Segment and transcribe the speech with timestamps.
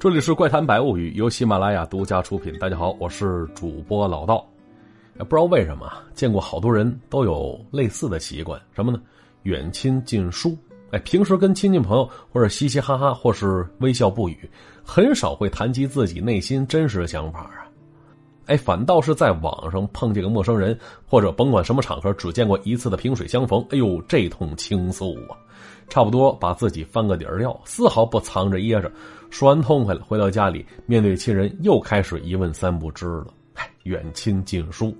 [0.00, 2.58] 这里是怪谈百物语，由喜马拉雅独家出品。
[2.58, 4.42] 大家好，我是主播老道。
[5.18, 8.98] 不知道为什么，见过好多人都有类似的习惯，什么呢？
[9.42, 10.56] 远亲近疏。
[10.90, 14.48] 哎，平时跟亲戚朋友或者嘻嘻哈哈，或是微笑不语，
[14.82, 17.68] 很少会谈及自己内心真实的想法啊。
[18.46, 25.36] 哎，反倒是在网上碰见个陌生人，或者甭管什么场合，只见过一次的萍水相逢，哎呦，这通倾诉啊！
[25.90, 28.90] 差不多把自己翻个底儿掉，丝毫不藏着掖着。
[29.28, 33.26] 说完痛快了，回到家里，面对亲人又开始一问三不知了。
[33.54, 34.96] 哎，远亲近疏，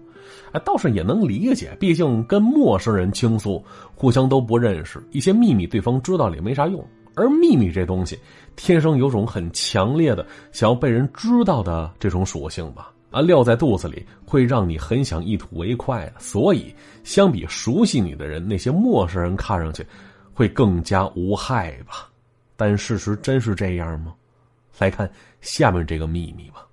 [0.52, 3.64] 哎，倒是也能理解，毕竟跟陌生人倾诉，
[3.94, 6.84] 互相都不认识，一些秘密对方知道了也没啥用。
[7.16, 8.18] 而秘密这东西，
[8.54, 12.92] 天生有种很强烈的想要被人知道的这种属性吧？
[13.10, 16.12] 啊，撂在肚子里会让你很想一吐为快的。
[16.18, 16.72] 所以，
[17.02, 19.84] 相比熟悉你的人，那些陌生人看上去。
[20.40, 22.08] 会更加无害吧？
[22.56, 24.14] 但事实真是这样吗？
[24.78, 25.10] 来看
[25.42, 26.66] 下面这个秘密吧。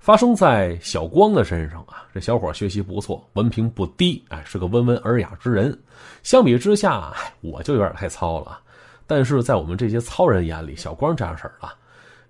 [0.00, 5.76] 发生在小光的身上啊，这小伙学习不错，文凭不低，哎，是个温文尔雅之人。
[6.24, 8.58] 相比之下，我就有点太糙了。
[9.06, 11.72] 但是在我们这些糙人眼里，小光这样式儿啊，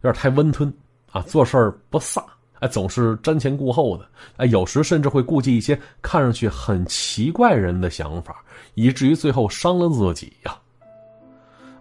[0.02, 0.70] 有点太温吞
[1.10, 2.22] 啊，做事儿不飒，
[2.58, 10.54] 哎，总是瞻前顾后的，哎，有时甚至会顾忌一些看上去很奇怪人的想法，以至于最后伤了自己呀。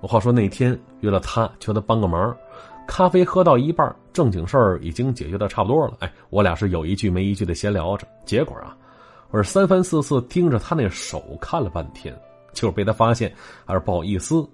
[0.07, 2.35] 话说那天约了他，求他帮个忙。
[2.87, 5.95] 咖啡喝到一半，正经事儿已经解决的差不多了。
[6.01, 8.07] 哎，我俩是有一句没一句的闲聊着。
[8.25, 8.77] 结果啊，
[9.31, 12.15] 我是三番四次盯着他那手看了半天，
[12.53, 13.33] 就是被他发现，
[13.65, 14.47] 还是不好意思。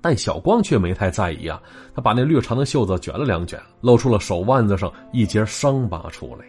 [0.00, 1.60] 但小光却没太在意啊，
[1.92, 6.44] 他把那略长的袖子卷了两卷，露出了手腕子上一截伤疤出来。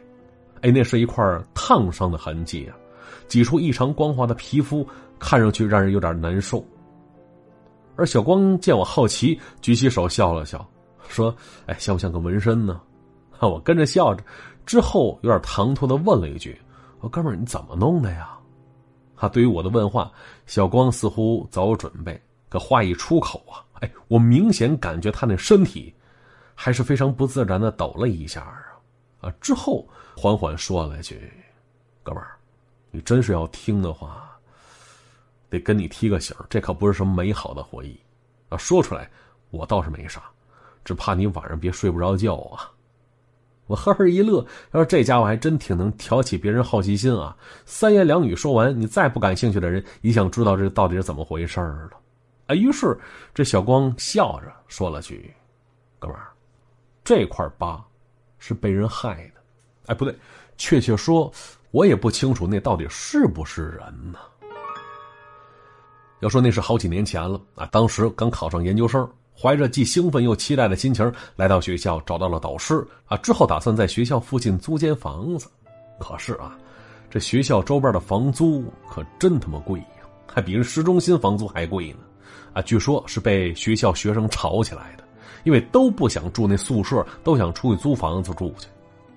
[0.62, 2.78] 哎，那是一块烫伤的痕迹啊，
[3.28, 6.64] 挤出异常光滑的皮肤，看上去让人有点难受。
[8.00, 10.66] 而小光见我好奇，举起手笑了笑，
[11.10, 11.36] 说
[11.68, 12.80] ：“哎，像不像个纹身呢？”
[13.42, 14.24] 我跟着笑着，
[14.66, 16.58] 之后有点唐突的问了一句
[17.02, 18.38] ：“我哥们儿，你怎么弄的呀？”
[19.18, 20.10] 他对于我的问话，
[20.46, 22.18] 小光似乎早有准备，
[22.48, 25.94] 可话一出口啊，哎，我明显感觉他那身体
[26.56, 29.34] 还是非常不自然的抖了一下啊啊！
[29.42, 31.30] 之后缓缓说了句
[32.02, 32.38] ：“哥们儿，
[32.92, 34.26] 你真是要听的话。”
[35.50, 38.00] 得跟你提个醒这可不是什么美好的回忆，
[38.50, 39.10] 啊，说出来
[39.50, 40.24] 我倒是没啥，
[40.84, 42.72] 只怕你晚上别睡不着觉啊。
[43.68, 47.38] 我呵呵一乐，要说这家伙还真挺能挑起别人好奇心啊。
[47.66, 51.92] 三言两语说完，你再不感兴趣的人也想知道这到底是怎么回事了。
[52.48, 52.98] 啊，于是
[53.32, 55.32] 这小光笑着说了句
[56.00, 56.30] ：“哥们儿，
[57.04, 57.80] 这块疤
[58.40, 59.42] 是被人害的。
[59.86, 60.16] 哎，不对，
[60.58, 61.32] 确切说，
[61.70, 64.18] 我也不清楚那到底是不是人呢。”
[66.20, 67.66] 要说那是好几年前了啊！
[67.72, 69.10] 当时刚考上研究生，
[69.40, 73.16] 怀着既兴奋又期待的心情来到学校，找到了导师啊。
[73.18, 75.48] 之后打算在学校附近租间房子，
[75.98, 76.58] 可是啊，
[77.10, 82.00] 这学校周边的房租可真他妈贵呀，还比人市中心房租还贵呢！
[82.52, 85.04] 啊，据说是被学校学生吵起来的，
[85.46, 88.68] 因为都不想住那宿舍，都想出去租房子住去。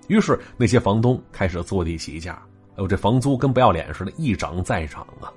[0.07, 2.41] 于是那些房东开始坐地起价，
[2.71, 5.27] 哎呦，这房租跟不要脸似的，一涨再涨啊！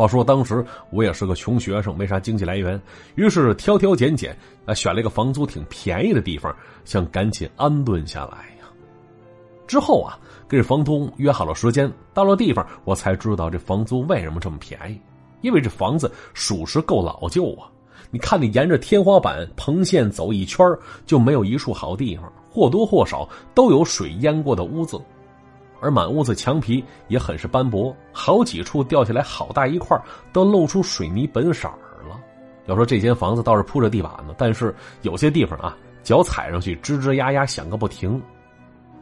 [0.00, 2.80] 话说当时我也是个穷学生，没啥经济来源，
[3.16, 4.34] 于是挑挑拣拣，
[4.64, 6.56] 啊，选了一个房租挺便宜的地方，
[6.86, 8.64] 想赶紧安顿下来呀。
[9.66, 10.18] 之后啊，
[10.48, 14.98] 跟房东约好了时间，到了地方，我才知道这房租为什么这么便宜，
[15.42, 17.68] 因为这房子属实够老旧啊。
[18.10, 20.66] 你看，你沿着天花板棚线走一圈，
[21.04, 24.98] 就没有一处好地方，或多或少都有水淹过的污渍。
[25.80, 29.98] 而满屋子墙皮也很是斑驳，好几处掉下来好大一块，
[30.32, 32.20] 都露出水泥本色儿了。
[32.66, 38.20] 要说这间房子倒是铺着地板呢，但是有些地方啊，脚踩上去吱吱呀呀响个不停。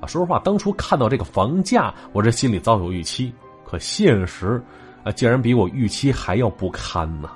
[0.00, 3.32] 啊，说实话，当初看到这个房价，我这心里早有预期，
[3.66, 4.62] 可现实
[5.02, 7.28] 啊，竟然比我预期还要不堪呢。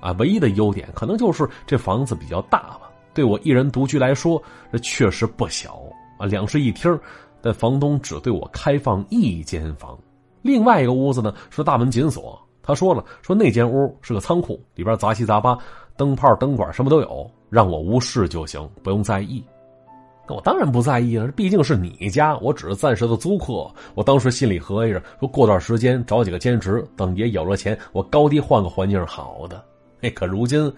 [0.00, 2.82] 啊，唯一的优点可能就是这房子比较大吧，
[3.12, 5.80] 对我一人独居来说，这确实不小
[6.18, 6.96] 啊，两室一厅。
[7.42, 9.98] 但房东只对我开放一间房，
[10.40, 12.40] 另外一个屋子呢是大门紧锁。
[12.62, 15.58] 他说了，说那间屋是个仓库，里边杂七杂八，
[15.96, 19.42] 灯泡、灯管什么都有，让我无视就行，不用在意。
[20.28, 23.68] 那我当然不在意了，毕竟是你家，我只是暂时的租客。
[23.96, 29.60] 我当时心里合计着，说过段时间找几个兼职，等爷有了钱，我高低换个环境好的。
[30.02, 30.72] 哎，可如今。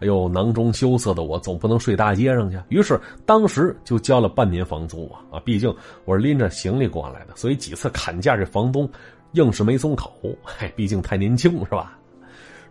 [0.00, 5.40] 哎呦，囊中羞涩的我总不能睡大街上去，于是当时就交了半年房租啊啊！
[5.44, 5.74] 毕竟
[6.06, 8.88] 我是拎着行李过来的，所以几次砍价，这房东
[9.32, 10.10] 硬是没松口。
[10.42, 11.98] 嗨，毕竟太年轻是吧？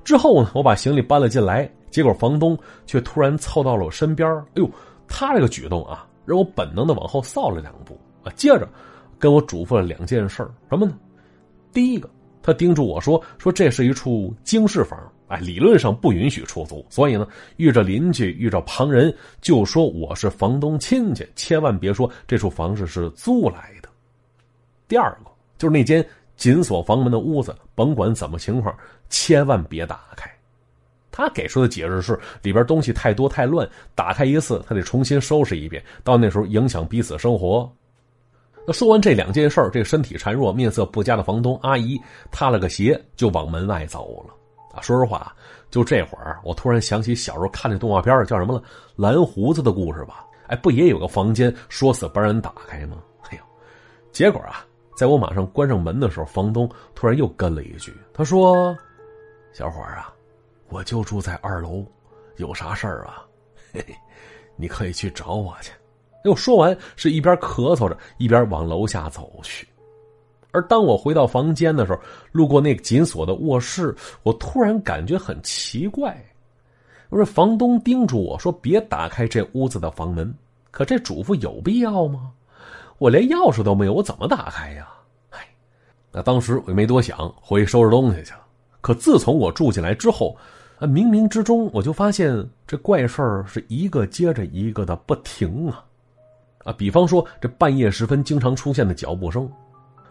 [0.03, 4.69] 之后呢，我把行李搬了进来，结果房东却突然凑到了我身边，哎呦，
[5.07, 8.67] 他这个举动啊，让我本能的往后扫了两步啊，接着
[9.19, 10.97] 跟我嘱咐了两件事什么呢？
[11.71, 12.09] 第一个，
[12.41, 14.97] 他叮嘱我说：“说这是一处经适房，
[15.27, 17.27] 哎，理论上不允许出租，所以呢，
[17.57, 23.89] 遇着邻居、遇着旁人，就说我是房东亲戚，千万别说这处房子是租来的。”
[24.87, 26.03] 第二个，就是那间
[26.37, 28.73] 紧锁房门的屋子，甭管怎么情况，
[29.09, 30.31] 千万别打开。
[31.11, 37.69] 他给出的解释是里边东西太多太乱，打开一次他得重新收拾一遍，到那时候影响彼此生活。
[38.73, 41.99] 说完这两件事这身体孱弱、面色不佳的房东阿姨
[42.31, 44.33] 踏了个鞋就往门外走了。
[44.73, 45.35] 啊，说实话，
[45.71, 48.59] 就这会儿，我突然想起小时候看那动画片叫什么了，
[48.95, 50.25] 《蓝胡子的故事》吧？
[50.47, 52.97] 哎，不也有个房间说死不让人打开吗？
[53.29, 53.43] 哎呦，
[54.11, 58.77] 结果啊，在我马上关上门的时候，房东突然又跟了一句，他说
[59.53, 60.13] ：“小伙啊。”
[60.71, 61.83] 我就住在二楼，
[62.35, 63.25] 有啥事儿啊？
[63.73, 63.95] 嘿嘿，
[64.55, 65.71] 你可以去找我去。
[66.23, 69.67] 又说完，是一边咳嗽着，一边往楼下走去。
[70.51, 71.99] 而当我回到房间的时候，
[72.31, 76.17] 路过那个紧锁的卧室，我突然感觉很奇怪。
[77.09, 80.31] 我说：“房东叮嘱我说别打开这屋子的房门，
[80.69, 82.31] 可这嘱咐有必要吗？
[82.99, 84.87] 我连钥匙都没有，我怎么打开呀？”
[85.31, 85.39] 哎，
[86.11, 88.41] 那当时我也没多想，回去收拾东西去了。
[88.81, 90.37] 可自从我住进来之后，
[90.79, 95.83] 冥冥之中我就发现这怪事儿是一个接着一个的不停啊，
[96.63, 99.49] 啊，比方说这半夜时分经常出现的脚步声，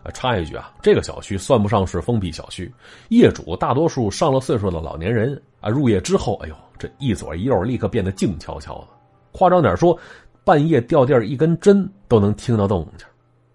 [0.03, 2.73] 啊，插一句啊，这个小区算不上是封闭小区，
[3.09, 8.89] 业主大多数上了岁数的老年人啊，入夜之后，哎呦，这一左一右立刻变得静悄悄的，
[9.33, 9.99] 夸张点说，
[10.45, 13.07] 半夜掉地儿一根针都能听到动静。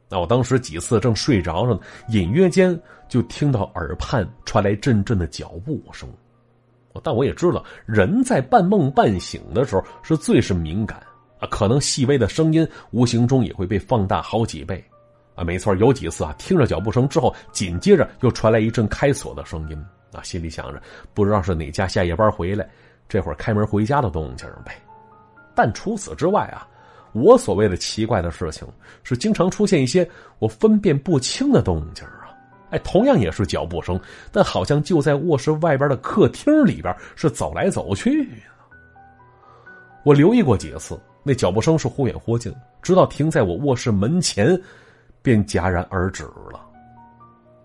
[0.09, 1.79] 那我当时几次正睡着呢，
[2.09, 2.79] 隐约间
[3.09, 6.07] 就听到耳畔传来阵阵的脚步声。
[7.01, 11.01] 但我也知道，人在半梦半醒的时候是最是敏感
[11.43, 14.81] 啊，可能细微的声音无形中也会被放大好几倍
[15.35, 15.43] 啊。
[15.43, 19.77] 没错，有几次啊，听着脚步声之后，紧接着又传来一阵开锁的声音
[20.13, 20.81] 啊，心里想着
[21.13, 22.65] 不知道是哪家下夜班回来，
[23.09, 24.81] 这会儿开门回家的动静呗。
[25.53, 26.65] 但除此之外啊，
[27.11, 28.65] 我所谓的奇怪的事情
[29.03, 30.09] 是经常出现一些
[30.39, 32.31] 我分辨不清的动静啊
[32.69, 33.99] 哎，同样也是脚步声，
[34.31, 38.29] 但好像就在卧室外边的客厅里边是走来走去。
[40.05, 44.59] 我留意过几次，那脚步声是忽远忽近，直到停在我卧室门前，
[45.21, 46.59] 便戛然而止了。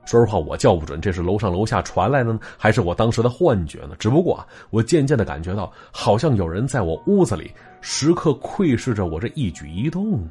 [0.06, 3.96] 说实话，我叫不准这是楼上楼下传来的呢，还是我当时的幻觉呢？
[3.98, 10.26] 只不过我渐渐的感觉到，好像有人在我屋子里时刻窥视着我这一举一动。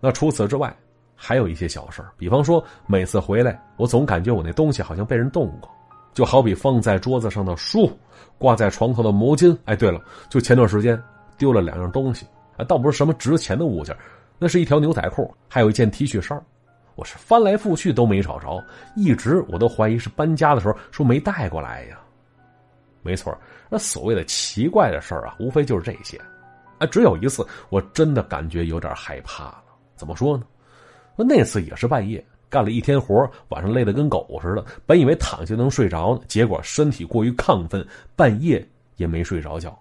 [0.00, 0.76] 那除此之外。
[1.22, 5.68] 还有一些小事比方说每次回来，我总感觉我那东西好像被人动过，
[6.14, 7.92] 就好比放在桌子上的书，
[8.38, 9.54] 挂在床头的毛巾。
[9.66, 10.98] 哎，对了，就前段时间
[11.40, 12.26] 丢了两样东西，
[12.58, 13.96] 啊，倒不是什么值钱的物件，
[14.38, 16.38] 那是一条牛仔裤，还有一件 T 恤衫
[16.96, 18.62] 我是翻来覆去都没找着，
[18.94, 21.98] 一直我都怀疑是搬家的时候说没带过来呀。
[23.00, 23.34] 没错，
[23.70, 26.20] 那所谓的奇怪的事儿啊，无非就是这些。
[26.76, 29.64] 啊，只有一次我真的感觉有点害怕了。
[29.96, 30.44] 怎么说呢？
[31.16, 34.62] 那次也是半夜，干了一天活，晚上累得跟狗似的。
[34.84, 38.66] 本以为躺下能睡着呢，结果身体过于亢奋，半夜
[38.96, 39.78] 也没睡着觉。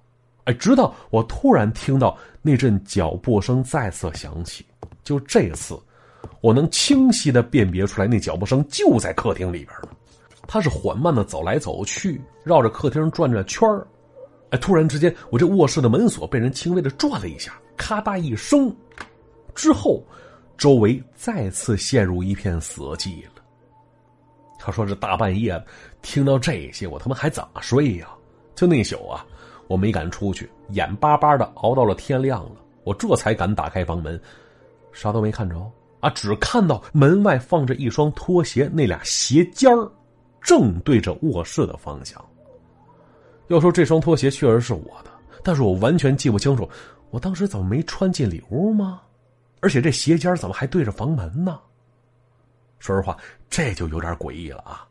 [0.49, 4.65] 哎，直到我突然听到那阵脚步声再次响起，
[5.03, 5.79] 就这次，
[6.41, 9.89] 我能清晰的辨别出来，那脚步声就在客厅里边呢。
[10.47, 13.85] 他是缓慢的走来走去，绕着客厅转着圈儿。
[14.49, 18.75] 哎，突然之间，我这卧室的门锁被人轻微的转了一下，咔嗒一声，
[19.53, 20.03] 之后。
[20.57, 23.41] 周围再次陷入一片死寂了。
[24.59, 25.57] 他说：“这大半夜
[26.01, 28.09] 听到这些，我他妈还怎么睡呀？”
[28.55, 29.25] 就那宿啊，
[29.69, 34.19] 我没敢出去，眼巴巴的熬到了天亮了，我这才敢打开房门，
[34.91, 35.55] 啥都没看着
[35.99, 39.71] 啊，只看到门外放着一双拖鞋，那俩鞋尖
[40.41, 42.19] 正对着卧室的方向。
[43.47, 45.11] 要说这双拖鞋确实是我的，
[45.43, 46.67] 但是我完全记不清楚，
[47.11, 49.01] 我当时怎么没穿进里屋吗？
[49.59, 51.59] 而且这鞋尖怎么还对着房门呢？
[52.79, 53.15] 说实话，
[53.51, 54.87] 这就有点诡异了啊！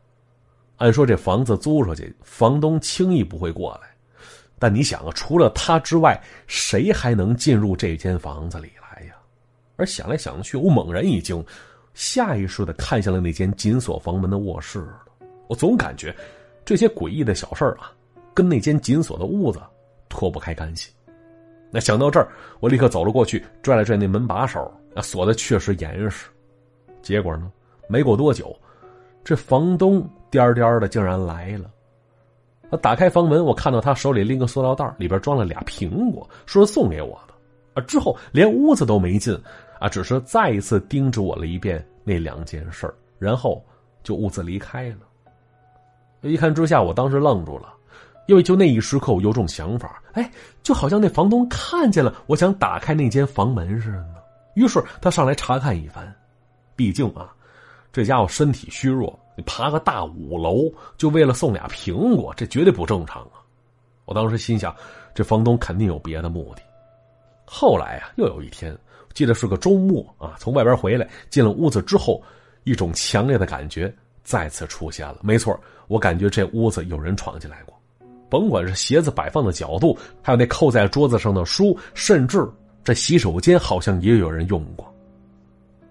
[0.77, 3.89] 按说这房子租出去，房东轻易不会过来。
[4.59, 9.13] 但你想啊，除了他之外，谁还能进入这间房子里来呀？
[9.77, 11.43] 而想来想去，我猛然一惊，
[11.93, 14.85] 下意识的看向了那间紧锁房门的卧室。
[15.47, 16.13] 我总感觉
[16.65, 17.91] 这些诡异的小事儿啊，
[18.33, 19.59] 跟那间紧锁的屋子
[20.09, 20.91] 脱不开干系。
[21.71, 22.27] 那想到这儿，
[22.59, 26.27] 我立刻走了过去，拽了拽那门把手，那，锁的确实严实。
[27.01, 27.49] 结果呢，
[27.87, 28.53] 没过多久，
[29.23, 31.71] 这房东颠颠的竟然来了。
[32.69, 37.33] 他打开房门，我看到他手里拎个塑料袋，里边装了俩苹果，说是送给我的。
[37.73, 39.37] 啊，之后连屋子都没进，
[39.79, 43.63] 啊，只是再一次叮嘱我了一遍那两件事然后
[44.03, 44.97] 就兀自离开了。
[46.21, 47.73] 一看之下，我当时愣住了，
[48.27, 50.31] 因为就那一时刻，我有种想法，哎，
[50.63, 54.23] 就好像那房东看见了我想打开那间房门似的。
[54.55, 56.13] 于是他上来查看一番，
[56.75, 57.33] 毕竟啊，
[57.91, 63.39] 这家伙身体虚弱，你爬个大五楼就为了送俩苹果，这绝对不正常啊！
[64.03, 64.75] 我当时心想，
[65.15, 66.61] 这房东肯定有别的目的。
[67.45, 68.77] 后来啊，又有一天，
[69.13, 72.21] 记得是个周末啊，从外边回来，进了屋子之后，
[72.65, 73.89] 一种强烈的感觉
[74.25, 75.19] 再次出现了。
[75.21, 77.73] 没错，我感觉这屋子有人闯进来过，
[78.29, 82.45] 甭管是鞋子摆放的角度，还有那扣在桌子上的书，甚至。
[82.83, 84.88] 这洗手间好像也有人用过。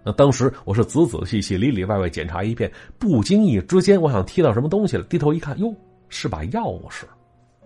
[0.09, 5.71] 那当时我是仔仔细细、里里外外检查一遍，不经意之间，我想踢到什么东西了，低头一看，哟，
[6.09, 7.05] 是把钥匙。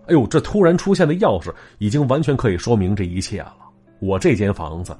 [0.07, 3.55] 哎呦，这突然出现的钥匙，已经完全可以说明这一切了。
[4.01, 4.93] 我这间房子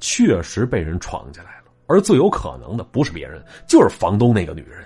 [0.00, 4.82] 确实被人闯进来了，而最有可能的不是别人，就是房东那个女人。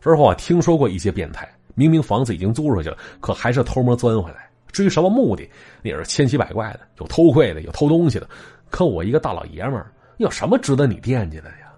[0.00, 4.50] 之后啊，听说过一些变态，明明房子已经租出去了，可还是偷摸钻回来。
[4.72, 5.46] 至于什么目的，
[5.82, 8.26] 也是千奇百怪的，有偷窥的，有偷东西的。
[8.70, 11.72] 可我一个大老爷们儿，有什么值得你惦记的呀？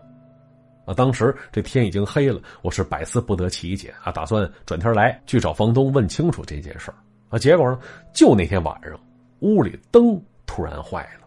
[0.85, 6.93] 啊，当时这天已经黑了，我是百思不得其解啊，打算转天来去找房东问清楚这件事
[7.29, 7.39] 啊。
[7.39, 7.79] 结果呢，
[8.13, 8.93] 就那天晚上，
[9.41, 11.27] 屋里灯突然坏了。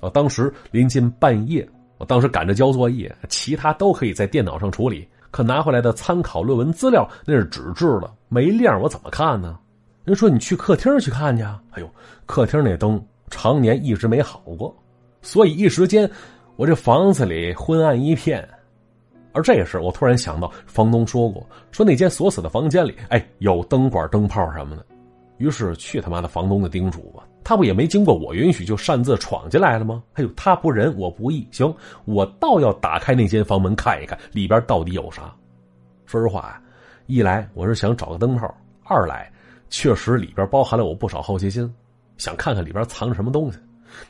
[0.00, 9.58] 啊，当时临近半夜，我当时赶着交作业，其他都可以在电脑上处理，可拿回来的参考论文资料那是纸质的，没亮，我怎么看呢？
[10.04, 11.88] 人说你去客厅去看去，哎呦，
[12.26, 13.00] 客厅那灯
[13.30, 14.74] 常年一直没好过，
[15.22, 16.10] 所以一时间
[16.58, 18.46] 我这房子里昏暗一片。
[19.32, 24.84] 而这时我突然想到，房东说过，说那间锁死的房间里，哎，有灯管、灯泡什么的。
[25.36, 30.02] 于是去他妈的房东的叮嘱吧，他不也没经过我允许就擅自闯进来了吗？
[30.14, 31.72] 哎呦，他不仁，我不义，行，
[32.06, 35.32] 我倒要打开那间房门看一看里边到底有啥。
[36.06, 36.60] 说实话啊，
[37.06, 39.30] 一来我是想找个灯泡，二来。
[39.70, 41.72] 确实，里边包含了我不少好奇心，
[42.16, 43.58] 想看看里边藏着什么东西。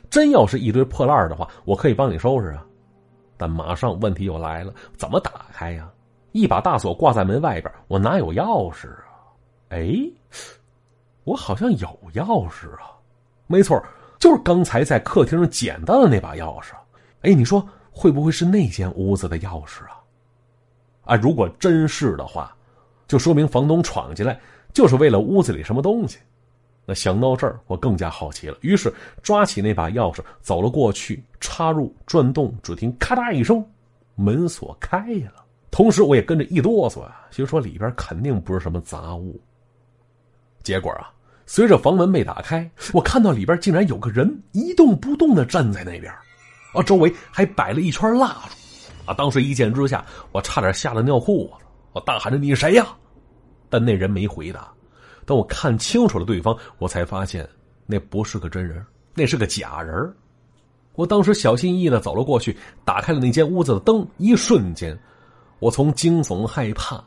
[0.09, 2.65] 真要是一堆破烂的话，我可以帮你收拾啊。
[3.37, 5.89] 但马上问题又来了，怎么打开呀？
[6.31, 9.09] 一把大锁挂在门外边，我哪有钥匙啊？
[9.69, 9.95] 哎，
[11.23, 12.91] 我好像有钥匙啊！
[13.47, 13.81] 没错，
[14.19, 16.73] 就是刚才在客厅上捡到的那把钥匙。
[17.21, 19.97] 哎，你说会不会是那间屋子的钥匙啊？
[21.05, 22.55] 啊，如果真是的话，
[23.07, 24.39] 就说明房东闯进来。
[24.71, 26.19] 就是为了屋子里什么东西，
[26.89, 28.57] 那想到这儿，我更加好奇了。
[28.61, 28.91] 于是
[29.21, 33.63] 抓起那把钥匙走了过去，插入转动，只听咔嗒一声，
[34.15, 35.45] 门锁开了。
[35.69, 39.39] 同时我也跟着一哆嗦啊，心说里边肯定不是什么杂物。
[40.63, 41.13] 结果啊，
[41.45, 46.11] 随着房门被打开，我看到里边竟然有个人一动不动的站在那边，
[46.73, 52.87] 啊，周围还摆了一圈蜡烛，啊，当时一见之下，我差点吓得尿裤子，我大喊着：“你谁呀？”
[53.69, 54.67] 但那人没回答。
[55.29, 57.47] 等我看清楚了对方，我才发现
[57.85, 58.83] 那不是个真人，
[59.13, 60.11] 那是个假人。
[60.95, 64.03] 我当时小心翼翼的走了过去，打开了那间屋子的灯。
[64.17, 64.97] 一瞬间，
[65.59, 66.99] 我从惊悚害怕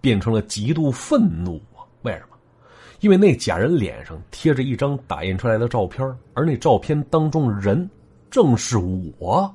[0.00, 1.86] 变成了极度愤怒啊！
[2.02, 2.36] 为什么？
[2.98, 6.04] 因为那假人脸上贴着一张打印出来的照片，
[6.34, 7.88] 而那照片当中人
[8.28, 8.76] 正是
[9.20, 9.54] 我。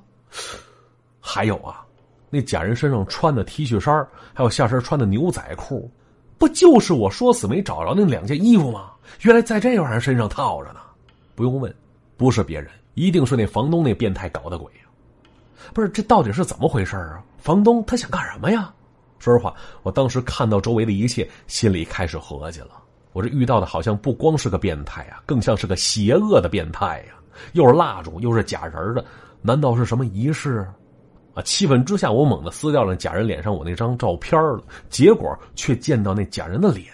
[1.19, 1.85] 还有啊，
[2.29, 5.91] 那假人身上穿的 T 恤衫，还有下身穿的牛仔裤。
[6.37, 8.91] 不就是我说死没找着那两件衣服吗？
[9.21, 10.79] 原来在这玩意儿身上套着呢。
[11.35, 11.73] 不用问，
[12.17, 14.81] 不是别人，一定是那房东那变态搞的鬼呀！
[15.73, 17.23] 不是，这到底是怎么回事啊？
[17.39, 18.71] 房东他想干什么呀？
[19.19, 22.71] 说实话，我当时看到周围的一切，心里开始合计了。
[23.13, 27.13] 我这遇到的好像不光是个变态啊，更像是个邪恶的变态呀！
[27.53, 29.03] 又是蜡烛，又是假人的，
[29.41, 30.67] 难道是什么仪式？
[31.33, 31.41] 啊！
[31.43, 36.85] 气愤之下，我猛地撕掉了假人脸上我那张照片了，结果却见到那假人的脸，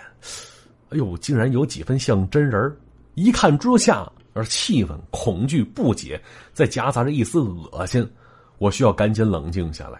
[0.89, 2.77] 哎呦，竟然有几分像真人
[3.15, 6.21] 一看之下，而气愤、恐惧、不解，
[6.53, 8.09] 再夹杂着一丝恶心。
[8.57, 9.99] 我需要赶紧冷静下来。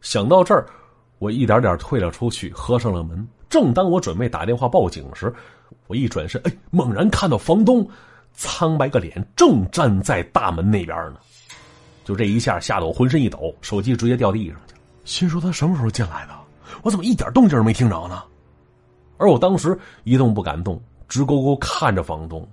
[0.00, 0.66] 想到这儿，
[1.18, 3.26] 我一点点退了出去，合上了门。
[3.48, 5.32] 正当我准备打电话报警时，
[5.86, 7.88] 我一转身，哎，猛然看到房东
[8.32, 11.20] 苍白个脸正站在大门那边呢。
[12.04, 14.80] 就这一下，吓得我浑身一抖，手机直接掉地上去了。
[15.04, 16.34] 心说他什么时候进来的？
[16.82, 18.22] 我怎么一点动静都没听着呢？
[19.16, 22.46] 而我当时一动不敢动，直勾勾看着房东，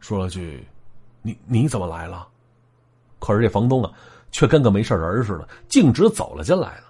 [0.00, 0.66] 说了句
[1.22, 2.26] ：“你你怎么来了？”
[3.20, 3.92] 可是这房东啊，
[4.32, 6.84] 却跟个没事人似的，径直走了进来了。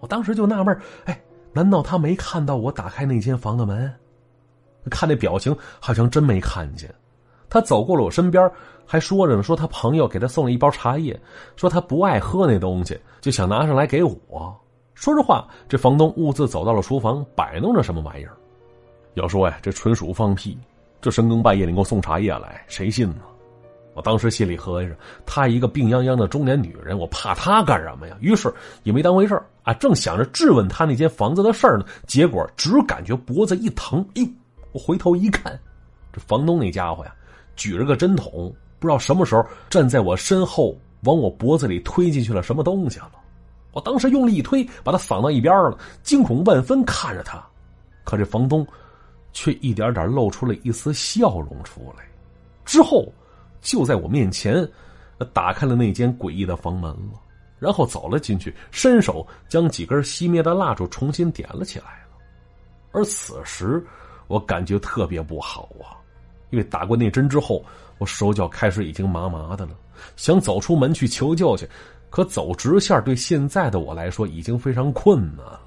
[0.00, 1.20] 我当时就纳闷哎，
[1.52, 3.92] 难道他没看到我打开那间房的门？
[4.90, 6.92] 看那表情，好像真没看见。
[7.52, 8.50] 他走过了我身边，
[8.86, 11.20] 还说着呢，说他朋友给他送了一包茶叶，
[11.54, 14.58] 说他不爱喝那东西，就想拿上来给我。
[14.94, 18.32] 说着话，这房东兀自走到了厨房，摆弄着什么玩意儿。
[19.16, 20.56] 要说呀，这纯属放屁！
[20.98, 23.16] 这深更半夜你给我送茶叶来，谁信呢？
[23.92, 28.16] 我当时心里合计着，她一个病殃殃的中年女人，我怕她干什么呀？
[28.20, 28.50] 于是
[28.82, 34.28] 也没当回事啊，正想着质问她那间房子的事儿呢，结果只感觉脖子一疼，哎呦！
[34.72, 35.60] 我回头一看，
[36.10, 37.14] 这房东那家伙呀，
[37.56, 43.12] 举着个针筒，不知道什么时候站在我身后，往我脖子里推进去了什么东西了。
[43.72, 47.42] 我当时用力一推，把他搡到一边了，惊恐万分看着他，
[48.04, 48.66] 可这房东
[49.32, 52.04] 却一点点露出了一丝笑容出来。
[52.64, 53.10] 之后，
[53.60, 54.68] 就在我面前
[55.32, 57.20] 打开了那间诡异的房门了，
[57.58, 62.18] 然后走了进去，伸手将几根熄灭的蜡烛重新点了起来了。
[62.90, 63.82] 而此时，
[64.26, 65.96] 我感觉特别不好啊，
[66.52, 67.64] 因为打过那针之后，
[67.98, 69.72] 我手脚开始已经麻麻的了，
[70.14, 71.68] 想走出门去求救去。
[72.10, 75.60] 可走直线对现在的我来说已经非常困难了。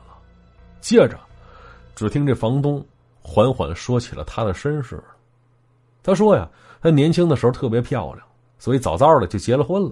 [0.80, 1.20] 接着，
[1.96, 2.86] 只听这房东
[3.20, 5.04] 缓缓说起了他的身世。
[6.04, 6.48] 他说呀，
[6.80, 8.24] 他年轻的时候特别漂亮，
[8.60, 9.92] 所以早早的就结了婚了。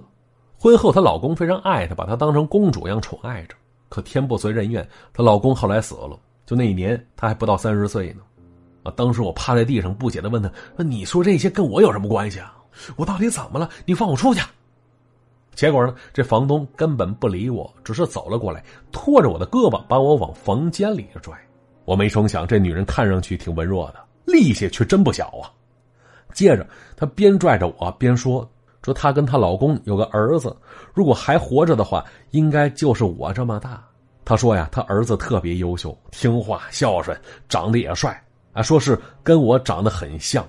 [0.56, 3.56] 婚后，她老公非常爱她，把她当成公主一样宠爱着。
[3.88, 6.16] 可天不遂人愿，她老公后来死了。
[6.46, 8.22] 就那一年，她还不到三十岁呢。
[8.84, 12.54] 啊，当时我趴在地上不解的问他：“那你说这些跟我有什么关系啊？
[12.96, 13.68] 我到底怎么了？
[13.84, 14.40] 你放我出去！”
[15.54, 15.94] 结果呢？
[16.12, 21.32] 这房东根本不理我，只是走了过来，拖着我的胳膊把我往房间里拽。
[21.84, 25.46] 我没成想，这女人看上去挺文弱的，力气却真不小啊。
[26.32, 28.50] 接着，她边拽着我边说
[28.82, 30.56] ：“说她跟她老公有个儿子，
[30.92, 33.80] 如果还活着的话，应该就是我这么大。”
[34.26, 37.16] 她说呀，她儿子特别优秀、听话、孝顺，
[37.48, 38.20] 长得也帅
[38.54, 40.46] 啊，说是跟我长得很像。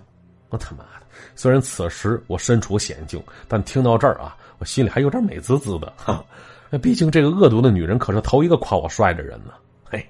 [0.50, 1.06] 我他妈的！
[1.36, 4.38] 虽然此时我身处险境，但听到这儿啊。
[4.58, 6.24] 我心里还有点美滋滋的哈，
[6.70, 9.52] 那毕竟这个恶毒的女人可是头一个夸我帅的人呢。
[9.84, 10.08] 嘿，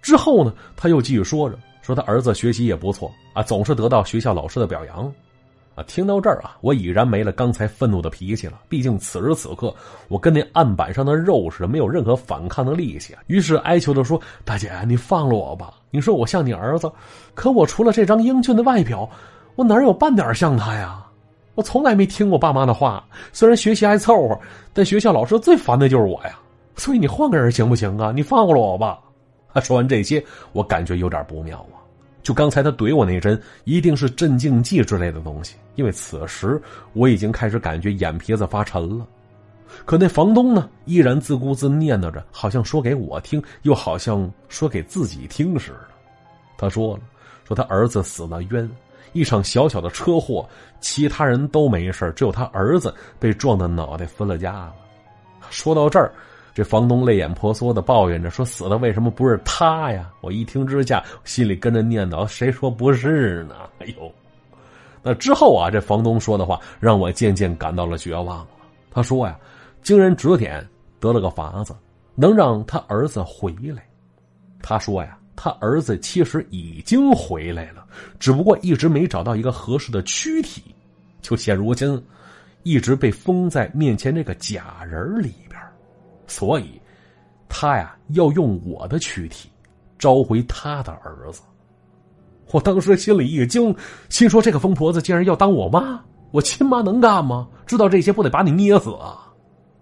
[0.00, 5.12] 之后呢，他又继续说着，说他儿子学习也不错啊，总是得到学校老师的表扬
[5.74, 5.82] 啊。
[5.88, 8.60] 听到这儿啊，我已然没了刚才愤怒的脾气了。
[8.68, 9.74] 毕竟此时此刻，
[10.06, 13.16] 我跟那案板上的肉似的，没有任何反抗的力气。
[13.26, 15.74] 于是哀求的说：“大姐，你放了我吧！
[15.94, 16.90] 你说我像你儿子，
[17.34, 19.08] 可我除了这张英俊的外表，
[19.54, 21.00] 我哪有半点像他呀？”
[21.54, 24.36] 我从来没听过爸妈的话，虽然学习还凑合，
[24.72, 26.36] 但学校老师最烦的就是我呀。
[26.74, 28.10] 所以你换个人行不行啊？
[28.12, 28.98] 你放过了我吧。
[29.52, 31.78] 他说完这些，我感觉有点不妙啊。
[32.24, 36.60] 就刚才他怼我那针，一定是镇静剂之类的东西，因为此时
[36.92, 39.06] 我已经开始感觉眼皮子发沉了。
[39.84, 45.88] 可那房东呢，依然自顾自念叨着，好像说给我听，又好像说给自己听似的。
[46.56, 47.02] 他说了，
[47.46, 48.70] 说他儿子死了冤。
[49.12, 50.44] 一场小小的车祸，
[50.80, 54.74] 其他人都没事只有他儿子被撞的脑袋分了家了。
[55.50, 56.12] 说到这儿，
[56.52, 64.10] 这房东泪眼婆娑的抱怨着说：“死的为什么不是他呀？”我一听之下，心里跟着念叨：“谁说不是呢？”哎呦，
[65.00, 68.48] 那之后啊，这房东说的话让我渐渐感到了绝望了。
[68.90, 69.38] 他说呀
[69.84, 70.68] ：“经人指点，
[70.98, 71.72] 得了个法子，
[72.16, 73.86] 能让他儿子回来。”
[74.60, 75.16] 他说呀。
[75.36, 77.84] 他儿子其实已经回来了，
[78.20, 80.62] 只不过一直没找到一个合适的躯体，
[81.20, 82.00] 就现如今，
[82.62, 85.60] 一直被封在面前这个假人里边，
[86.28, 86.80] 所以，
[87.48, 89.50] 他呀要用我的躯体
[89.98, 91.42] 召回他的儿子。
[92.52, 93.74] 我当时心里一惊，
[94.08, 97.48] 心说这个疯婆子竟然要当我妈，我亲妈能干吗？
[97.66, 99.23] 知道这些不得把你捏死啊！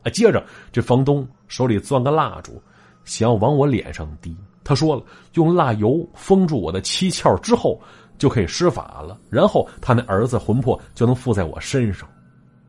[0.02, 2.60] 啊，接着这房东手里攥个蜡烛，
[3.04, 4.36] 想要往我脸上滴。
[4.64, 5.02] 他说了，
[5.34, 7.80] 用蜡油封住我的七窍之后，
[8.18, 9.18] 就可以施法了。
[9.28, 12.08] 然后他那儿子魂魄就能附在我身上。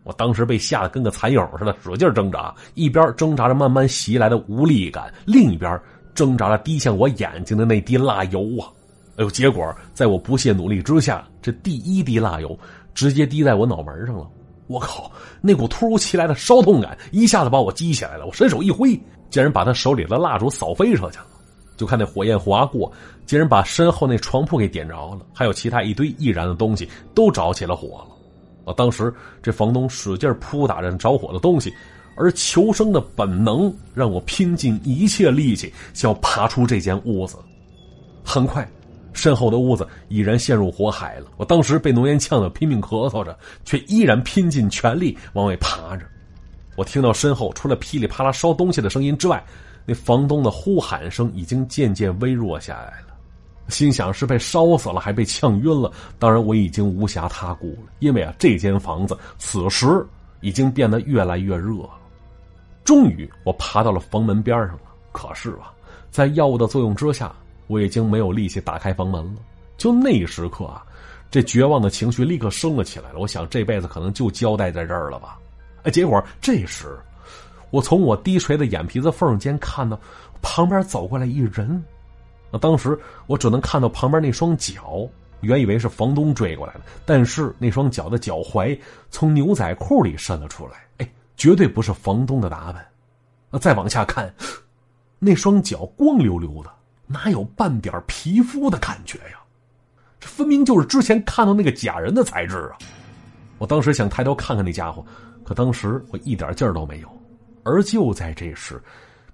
[0.04, 5.80] 我当时被吓得跟个蚕蛹似的，使劲挣扎，一边挣扎着慢慢袭来的无力感，另一边
[6.13, 8.67] 挣扎着滴向我眼睛的那滴蜡油啊！
[9.15, 12.58] 哎呦，结果在我不懈努力之下，这第一滴蜡油
[12.93, 14.28] 直接滴在我脑门上了。
[14.67, 15.12] 我靠！
[15.41, 18.26] 那股突如其来的烧痛感一下子把我激起来了。
[18.26, 18.99] 我伸手一挥，
[19.30, 21.28] 竟然把他手里的蜡烛扫飞出去了。
[21.76, 22.91] 就看那火焰划过，
[23.26, 28.71] 竟然把身后那床铺给点着了，还有其他一堆易燃的东西都着起了火了。
[28.71, 28.73] 啊！
[28.78, 31.73] 当时这房东使劲扑打着着火的东西，
[32.15, 37.38] 而求生的本能让我拼尽一切力气想要爬出这间屋子。
[38.23, 38.65] 很快，
[39.13, 41.28] 身后的屋子已然陷入火海了。
[41.38, 46.06] 我当时被浓烟呛得拼命咳嗽着，却依然拼尽全力往外爬着。
[46.76, 49.43] 我听到身后除了噼里啪啦烧东西的声音之外，
[49.86, 53.13] 那房东的呼喊声已经渐渐微弱下来了，
[53.67, 55.91] 心想是被烧死了，还被呛晕了。
[56.17, 59.86] 当然，我已经无暇他顾了，因为啊，这间房子此时
[60.41, 61.89] 已经变得越来越热了。
[62.84, 64.82] 终于，我爬到了房门边上了。
[65.12, 65.71] 可是啊，
[66.10, 67.34] 在药物的作用之下，
[67.67, 69.41] 我已经没有力气打开房门了。
[69.78, 70.84] 就那一时刻啊，
[71.32, 73.19] 这绝望的情绪立刻升了起来了。
[73.19, 75.39] 我想，这辈子可能就交代在这儿了吧？
[75.84, 76.97] 哎，结果这时，
[77.71, 79.99] 我从我低垂的眼皮子缝间看到
[80.41, 81.84] 旁边走过来一人。
[82.52, 85.06] 那当时我只能看到旁边那双脚，
[85.41, 92.86] 原以为是房东追过来的，但是那双脚的脚踝从牛仔裤里伸了出来，哎，绝对不是房东的打扮。
[93.49, 94.32] 那再往下看，
[95.17, 96.71] 那双脚光溜溜的，
[97.08, 99.39] 哪有半点皮肤的感觉呀？
[100.20, 102.78] 这分明就是之前看到那个假人的材质啊！
[103.58, 105.06] 我当时想抬头看看那家伙，
[105.44, 107.22] 可当时我一点劲儿都没有。
[107.63, 108.82] 而就在这时，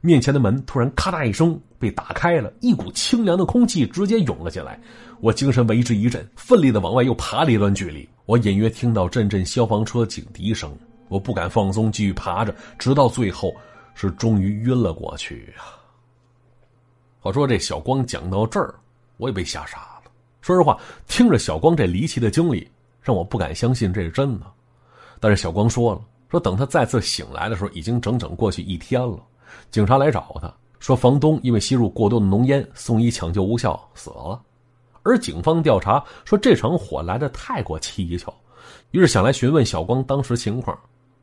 [0.02, 4.80] 面前的门突然咔嗒一声被打开了，一股清凉的空气直接涌了进来。
[5.20, 8.08] 我精神为之一振，奋力的往外又爬了一段距离。
[8.26, 10.72] 我隐约听到阵阵消防车警笛声，
[11.08, 13.52] 我不敢放松，继续爬着，直到最后
[13.96, 15.79] 是终于晕了过去啊！
[17.20, 18.74] 话说这小光讲到这儿，
[19.18, 20.12] 我也被吓傻了。
[20.42, 22.66] 说实话，听着小光这离奇的经历，
[23.02, 24.46] 让我不敢相信这是真的。
[25.20, 29.20] 但是小光说了，说等他再次醒来的时候，已经整整过去一天了。
[29.70, 34.42] 警察来找他，说房东因为吸入过多的浓烟，送医抢救无效死了。
[35.04, 38.34] 而警方调查说这场火来的太过蹊跷，
[38.92, 40.78] 于是想来询问小光当时情况。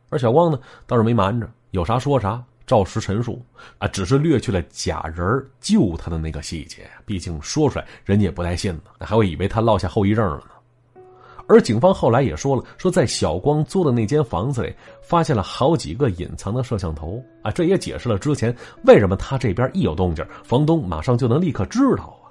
[0.08, 3.40] 而小光呢倒是没瞒着，有啥说啥，照实陈述
[3.78, 6.88] 啊，只是略去了假人救他的那个细节。
[7.04, 11.02] 毕竟说出来人家也不带信的，还会以为他落下后遗症了呢。
[11.48, 18.52] 而警方后来也说了，说在小光租的那间房子里发现了好几个隐藏的摄像头啊，这也解释了之前
[18.82, 22.26] 为什么他这边一有动静，房东马上就能立刻知道啊。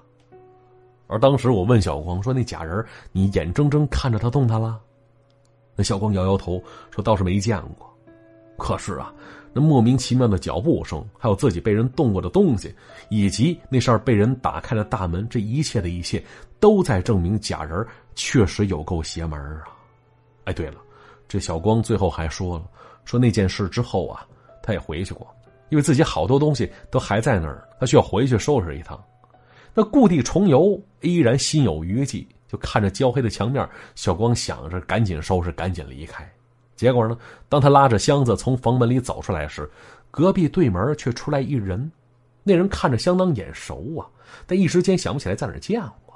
[1.08, 4.82] 而当时我问小光说：“那假人，你眼睁睁看着他动弹了？”
[5.78, 7.88] 那小光摇摇头说：“倒是没见过。”
[8.58, 9.13] 可是啊，
[9.58, 12.76] 那莫名其妙的脚步声，还有自己被人动过的东西，
[13.08, 16.22] 以及那扇被人打开的大门，这一切的一切，
[16.60, 19.63] 都在证明假人确实有够邪门啊！
[20.44, 20.76] 哎，对了，
[21.26, 22.65] 这小光最后还说了，
[23.06, 24.28] 说那件事之后啊，
[24.62, 25.26] 他也回去过，
[25.70, 29.02] 因为自己好多东西都还在那儿，他需要回去收拾一趟。
[29.74, 33.65] 那故地重游，依然心有余悸，就看着焦黑的墙面，
[33.96, 36.30] 小光想着赶紧收拾，赶紧离开。
[36.75, 37.17] 结果呢？
[37.47, 39.69] 当他拉着箱子从房门里走出来时，
[40.11, 41.91] 隔壁对门却出来一人。
[42.43, 44.05] 那人看着相当眼熟啊，
[44.45, 46.13] 但一时间想不起来在哪见过。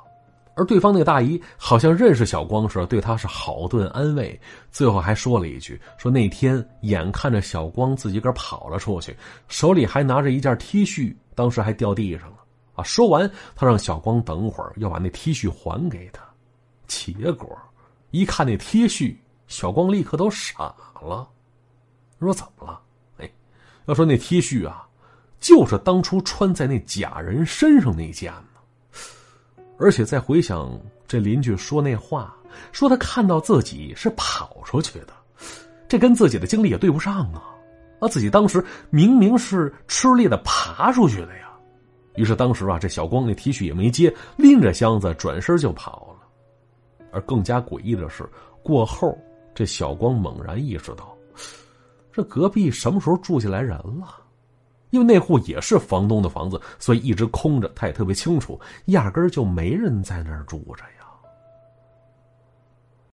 [0.55, 4.37] 而对方那个大姨好像认识小光似的，对他是好顿安慰，
[4.69, 9.15] 最后还说了一句：“说那天眼看着小光自己个跑了出去，
[9.47, 12.35] 手里还拿着一件 T 恤，当时还掉地上了。”
[12.75, 12.83] 啊！
[12.83, 16.21] 说完，他让小光等会儿要把那 T 恤还给他。
[16.87, 17.57] 结果
[18.11, 19.15] 一看那 T 恤。
[19.49, 21.27] 小光立刻都傻了，
[22.19, 22.79] 说：“怎么了？”
[23.17, 23.29] 哎，
[23.87, 24.87] 要说那 T 恤啊，
[25.39, 29.01] 就是当初穿在那假人身上那件呢。
[29.79, 32.35] 而且再回想这邻居说那话，
[32.71, 35.13] 说他看到自己是跑出去的，
[35.87, 37.43] 这跟自己的经历也对不上啊！
[38.01, 41.49] 啊，自己当时明明是吃力的爬出去的呀。
[42.15, 46.27] 于是当时啊，这小光那 T 恤也没接，拎着箱子转身就跑了。
[47.11, 48.29] 而更加诡异的是，
[48.61, 49.17] 过后。
[49.59, 51.13] 这小光猛然意识到，
[52.13, 54.15] 这隔壁什么时候住进来人了？
[54.91, 57.69] 因为那户也是房东的房子，所以一直空着。
[57.75, 60.98] 他也特别清楚，压根儿就没人在那儿住着呀。